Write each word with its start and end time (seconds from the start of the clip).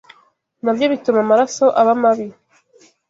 na 0.63 0.71
byo 0.75 0.85
bituma 0.93 1.19
amaraso 1.25 1.65
aba 1.81 1.93
mabi 2.03 2.27